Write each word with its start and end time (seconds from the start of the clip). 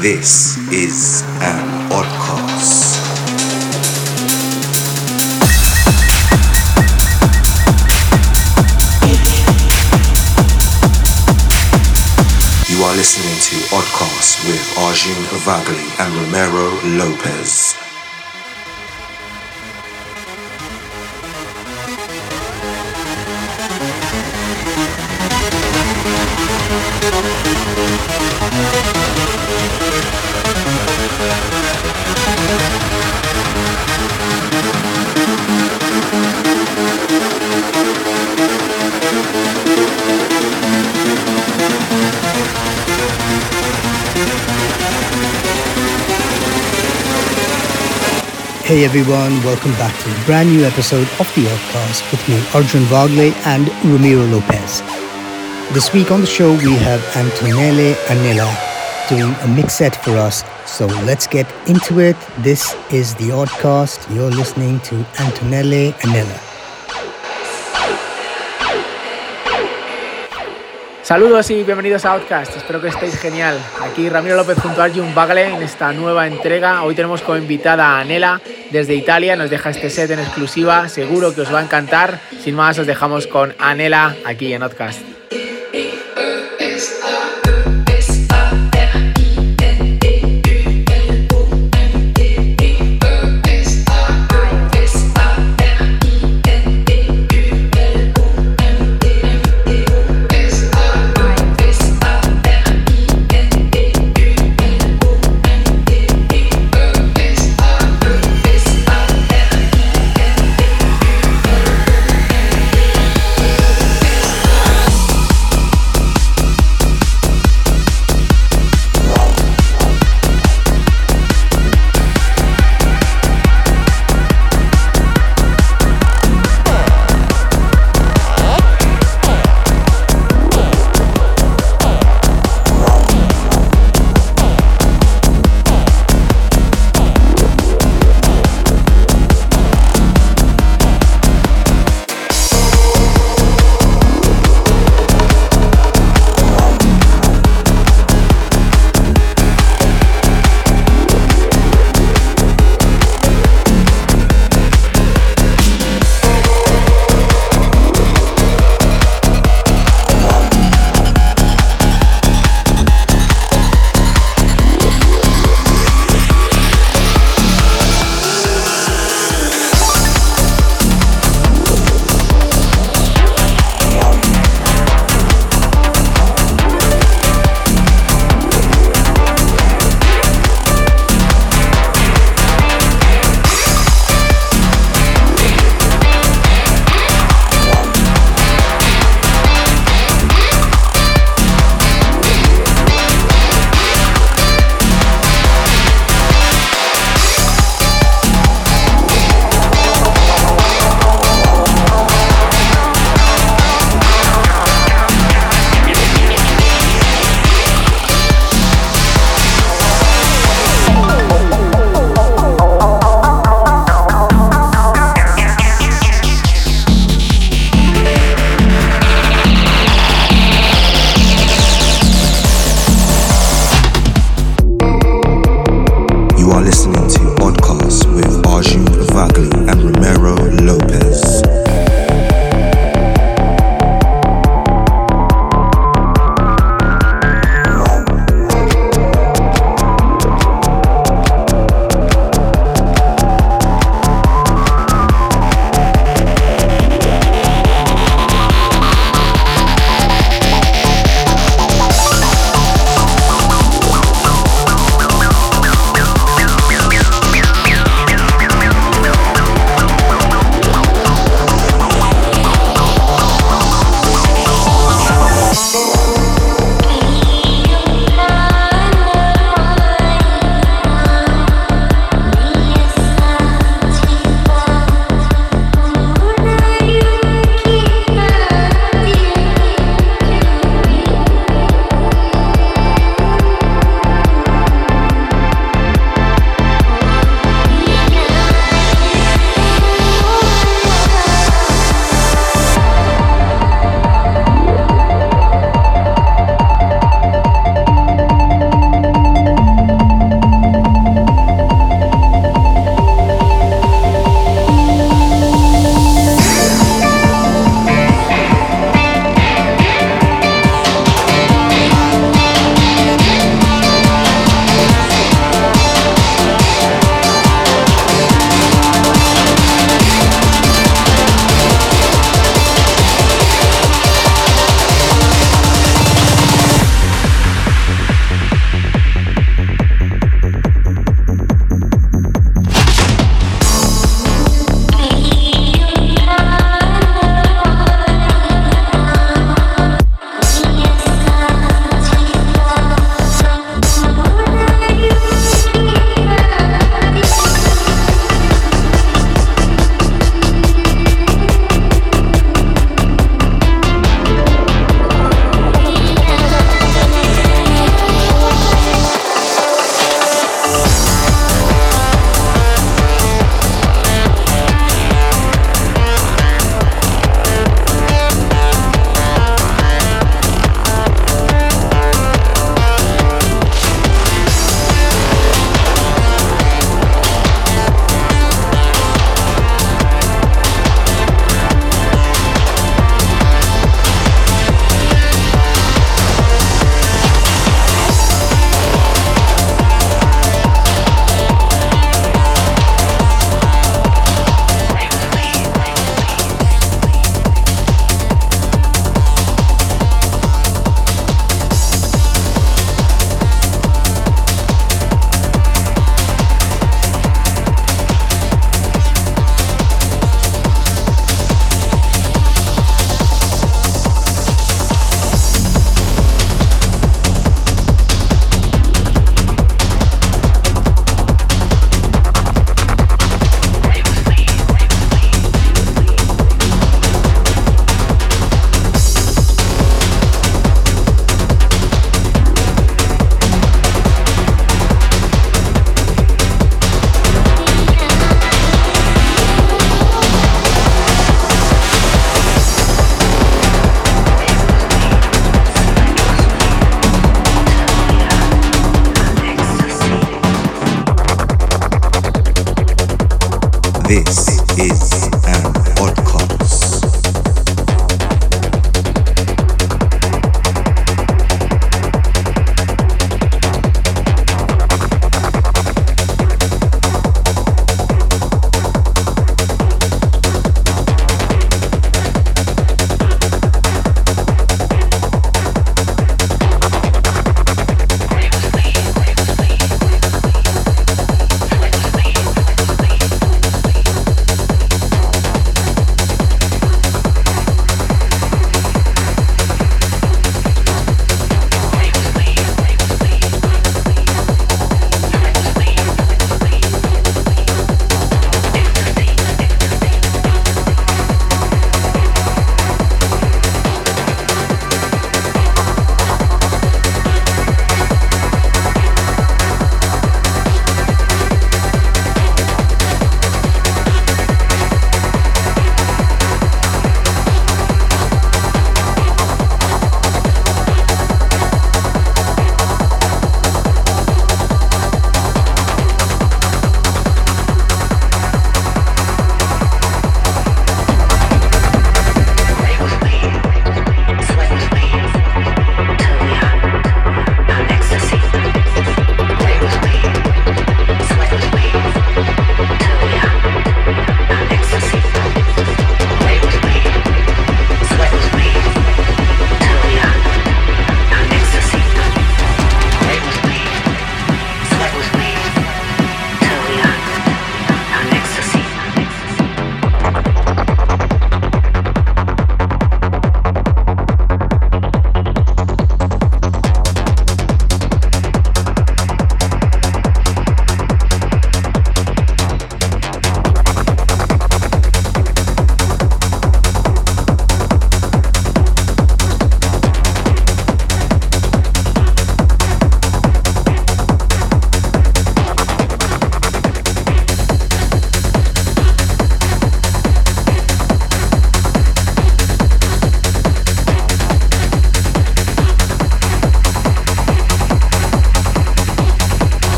This 0.00 0.56
is 0.72 1.22
an 1.40 1.90
oddcast. 1.90 3.02
You 12.70 12.84
are 12.84 12.94
listening 12.94 13.40
to 13.42 13.56
Oddcast 13.74 14.46
with 14.46 14.78
Arjun 14.78 15.20
Vagale 15.42 15.82
and 15.98 16.14
Ramiro 16.14 16.70
Lopez. 16.96 17.77
Hey 48.78 48.84
everyone, 48.84 49.32
welcome 49.42 49.72
back 49.72 49.92
to 50.04 50.08
a 50.08 50.24
brand 50.24 50.50
new 50.50 50.62
episode 50.62 51.08
of 51.18 51.26
the 51.34 51.42
Oddcast 51.50 52.12
with 52.12 52.28
me, 52.28 52.36
Arjun 52.54 52.84
Vagale 52.84 53.32
and 53.44 53.66
Ramiro 53.84 54.24
Lopez. 54.26 54.82
This 55.74 55.92
week 55.92 56.12
on 56.12 56.20
the 56.20 56.28
show, 56.28 56.52
we 56.52 56.74
have 56.74 57.00
Antonele 57.14 57.94
Anela 58.06 59.08
doing 59.08 59.34
a 59.42 59.48
mix 59.48 59.74
set 59.74 59.96
for 59.96 60.12
us. 60.12 60.44
So 60.64 60.86
let's 60.86 61.26
get 61.26 61.52
into 61.66 61.98
it. 61.98 62.16
This 62.38 62.76
is 62.92 63.16
the 63.16 63.30
Oddcast. 63.30 64.14
You're 64.14 64.30
listening 64.30 64.78
to 64.82 64.94
Antonele 65.16 65.94
Anela. 65.94 66.47
Saludos 71.08 71.50
y 71.50 71.64
bienvenidos 71.64 72.04
a 72.04 72.12
Outcast, 72.12 72.54
espero 72.54 72.82
que 72.82 72.88
estéis 72.88 73.18
genial. 73.18 73.58
Aquí 73.80 74.10
Ramiro 74.10 74.36
López 74.36 74.58
junto 74.58 74.82
a 74.82 74.84
Arjun 74.84 75.14
Bagle 75.14 75.54
en 75.54 75.62
esta 75.62 75.90
nueva 75.94 76.26
entrega. 76.26 76.82
Hoy 76.82 76.94
tenemos 76.94 77.22
como 77.22 77.38
invitada 77.38 77.86
a 77.86 78.00
Anela 78.00 78.42
desde 78.70 78.94
Italia, 78.94 79.34
nos 79.34 79.48
deja 79.48 79.70
este 79.70 79.88
set 79.88 80.10
en 80.10 80.18
exclusiva, 80.18 80.86
seguro 80.90 81.34
que 81.34 81.40
os 81.40 81.54
va 81.54 81.60
a 81.60 81.62
encantar. 81.62 82.20
Sin 82.44 82.56
más, 82.56 82.78
os 82.78 82.86
dejamos 82.86 83.26
con 83.26 83.54
Anela 83.58 84.16
aquí 84.26 84.52
en 84.52 84.62
Outcast. 84.62 85.17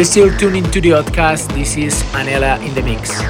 You're 0.00 0.06
still 0.06 0.38
tuning 0.38 0.64
to 0.70 0.80
the 0.80 0.92
podcast. 0.96 1.52
This 1.52 1.76
is 1.76 2.02
Anela 2.16 2.56
in 2.66 2.72
the 2.72 2.80
mix. 2.80 3.29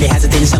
they 0.00 0.08
hesitating. 0.08 0.59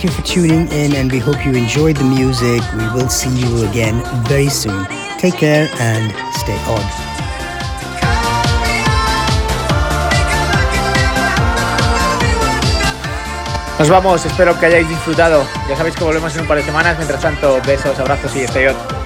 Thank 0.00 0.16
you 0.16 0.22
for 0.22 0.26
tuning 0.26 0.66
in 0.72 0.94
and 0.94 1.12
we 1.12 1.18
hope 1.18 1.44
you 1.44 1.52
enjoyed 1.52 1.94
the 1.94 2.04
music. 2.04 2.62
We 2.72 2.86
will 2.94 3.10
see 3.10 3.28
you 3.28 3.68
again 3.68 4.02
very 4.24 4.48
soon. 4.48 4.86
Take 5.18 5.34
care 5.34 5.68
and 5.78 6.10
stay 6.36 6.56
odd. 6.66 6.86
Nos 13.78 13.90
vamos, 13.90 14.24
espero 14.24 14.58
que 14.58 14.66
hayáis 14.66 14.88
disfrutado. 14.88 15.44
Ya 15.68 15.76
sabéis 15.76 15.94
que 15.96 16.04
volvemos 16.04 16.34
en 16.34 16.42
un 16.42 16.46
par 16.46 16.56
de 16.56 16.62
semanas. 16.62 16.96
Mientras 16.96 17.20
tanto, 17.20 17.60
besos, 17.66 17.98
abrazos 17.98 18.34
y 18.36 18.44
stay 18.44 18.68
on. 18.68 18.99